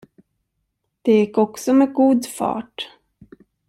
[1.01, 2.87] Det gick också med god fart.